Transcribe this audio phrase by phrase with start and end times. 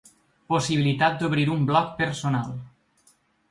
[0.53, 2.51] Possibilitat d’obrir un bloc personal.